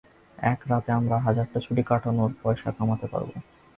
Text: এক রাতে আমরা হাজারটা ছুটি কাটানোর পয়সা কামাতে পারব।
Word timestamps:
এক 0.43 0.59
রাতে 0.69 0.89
আমরা 0.91 1.15
হাজারটা 1.25 1.57
ছুটি 1.65 1.83
কাটানোর 1.89 2.31
পয়সা 2.41 2.69
কামাতে 2.77 3.07
পারব। 3.07 3.29